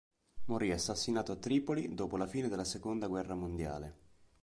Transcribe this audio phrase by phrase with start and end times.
[0.45, 3.97] Morì assassinato a Tripoli dopo la fine della seconda guerra mondiale.